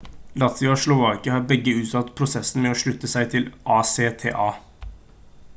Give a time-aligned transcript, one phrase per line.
[0.43, 3.49] latvia og slovakia har begge utsatt prosessen med å slutte seg til
[4.35, 4.51] acta